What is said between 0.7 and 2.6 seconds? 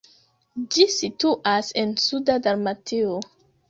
Ĝi situas en suda